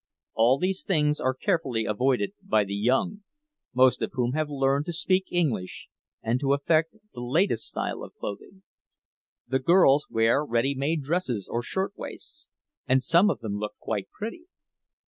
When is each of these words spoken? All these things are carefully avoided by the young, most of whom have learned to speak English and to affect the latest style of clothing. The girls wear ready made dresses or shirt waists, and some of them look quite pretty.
All 0.33 0.57
these 0.57 0.81
things 0.81 1.19
are 1.19 1.35
carefully 1.35 1.85
avoided 1.85 2.33
by 2.41 2.63
the 2.63 2.73
young, 2.73 3.21
most 3.71 4.01
of 4.01 4.09
whom 4.15 4.31
have 4.31 4.49
learned 4.49 4.87
to 4.87 4.93
speak 4.93 5.25
English 5.31 5.89
and 6.23 6.39
to 6.39 6.53
affect 6.53 6.95
the 7.13 7.21
latest 7.21 7.67
style 7.67 8.01
of 8.01 8.15
clothing. 8.15 8.63
The 9.47 9.59
girls 9.59 10.07
wear 10.09 10.43
ready 10.43 10.73
made 10.73 11.03
dresses 11.03 11.47
or 11.47 11.61
shirt 11.61 11.93
waists, 11.95 12.49
and 12.87 13.03
some 13.03 13.29
of 13.29 13.41
them 13.41 13.59
look 13.59 13.75
quite 13.79 14.09
pretty. 14.09 14.45